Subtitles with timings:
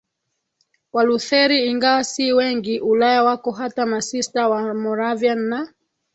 [0.93, 5.73] Walutheri ingawa si wengi Ulaya wako hata masista Wamoravian na